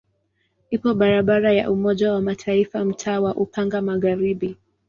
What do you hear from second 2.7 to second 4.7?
mtaa wa Upanga Magharibi.